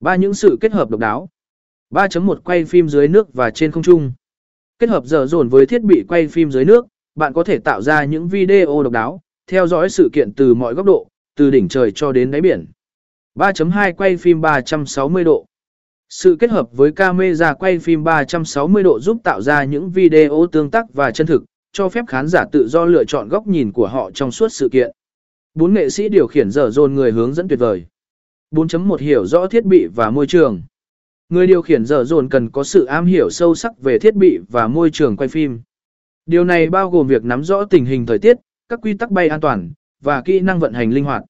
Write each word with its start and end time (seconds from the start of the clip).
Ba 0.00 0.16
những 0.16 0.34
sự 0.34 0.58
kết 0.60 0.72
hợp 0.72 0.90
độc 0.90 1.00
đáo. 1.00 1.28
3.1 1.90 2.36
quay 2.44 2.64
phim 2.64 2.88
dưới 2.88 3.08
nước 3.08 3.34
và 3.34 3.50
trên 3.50 3.72
không 3.72 3.82
trung. 3.82 4.12
Kết 4.78 4.88
hợp 4.88 5.04
giờ 5.04 5.26
dồn 5.26 5.48
với 5.48 5.66
thiết 5.66 5.82
bị 5.82 6.04
quay 6.08 6.28
phim 6.28 6.50
dưới 6.50 6.64
nước, 6.64 6.86
bạn 7.14 7.32
có 7.32 7.44
thể 7.44 7.58
tạo 7.58 7.82
ra 7.82 8.04
những 8.04 8.28
video 8.28 8.82
độc 8.82 8.92
đáo, 8.92 9.20
theo 9.46 9.66
dõi 9.66 9.88
sự 9.88 10.08
kiện 10.12 10.32
từ 10.32 10.54
mọi 10.54 10.74
góc 10.74 10.86
độ, 10.86 11.08
từ 11.36 11.50
đỉnh 11.50 11.68
trời 11.68 11.92
cho 11.94 12.12
đến 12.12 12.30
đáy 12.30 12.40
biển. 12.40 12.66
3.2 13.34 13.92
quay 13.92 14.16
phim 14.16 14.40
360 14.40 15.24
độ. 15.24 15.46
Sự 16.08 16.36
kết 16.38 16.50
hợp 16.50 16.68
với 16.72 16.92
camera 16.92 17.54
quay 17.54 17.78
phim 17.78 18.04
360 18.04 18.82
độ 18.82 19.00
giúp 19.00 19.18
tạo 19.24 19.40
ra 19.40 19.64
những 19.64 19.90
video 19.90 20.46
tương 20.52 20.70
tác 20.70 20.94
và 20.94 21.10
chân 21.10 21.26
thực, 21.26 21.44
cho 21.72 21.88
phép 21.88 22.04
khán 22.08 22.28
giả 22.28 22.44
tự 22.52 22.68
do 22.68 22.84
lựa 22.84 23.04
chọn 23.04 23.28
góc 23.28 23.46
nhìn 23.46 23.72
của 23.72 23.86
họ 23.86 24.10
trong 24.10 24.30
suốt 24.30 24.48
sự 24.48 24.68
kiện. 24.72 24.90
Bốn 25.54 25.74
nghệ 25.74 25.90
sĩ 25.90 26.08
điều 26.08 26.26
khiển 26.26 26.50
dở 26.50 26.70
dồn 26.70 26.94
người 26.94 27.12
hướng 27.12 27.34
dẫn 27.34 27.48
tuyệt 27.48 27.58
vời. 27.58 27.86
4.1 28.50 28.96
Hiểu 28.96 29.26
rõ 29.26 29.46
thiết 29.46 29.64
bị 29.64 29.86
và 29.94 30.10
môi 30.10 30.26
trường. 30.26 30.62
Người 31.28 31.46
điều 31.46 31.62
khiển 31.62 31.84
dở 31.84 32.04
dồn 32.04 32.28
cần 32.28 32.50
có 32.50 32.64
sự 32.64 32.84
am 32.84 33.06
hiểu 33.06 33.30
sâu 33.30 33.54
sắc 33.54 33.82
về 33.82 33.98
thiết 33.98 34.14
bị 34.14 34.38
và 34.48 34.68
môi 34.68 34.90
trường 34.90 35.16
quay 35.16 35.28
phim. 35.28 35.60
Điều 36.26 36.44
này 36.44 36.70
bao 36.70 36.90
gồm 36.90 37.06
việc 37.06 37.24
nắm 37.24 37.44
rõ 37.44 37.64
tình 37.64 37.84
hình 37.84 38.06
thời 38.06 38.18
tiết, 38.18 38.36
các 38.68 38.80
quy 38.82 38.94
tắc 38.94 39.10
bay 39.10 39.28
an 39.28 39.40
toàn, 39.40 39.72
và 40.02 40.22
kỹ 40.22 40.40
năng 40.40 40.58
vận 40.58 40.72
hành 40.72 40.90
linh 40.90 41.04
hoạt. 41.04 41.22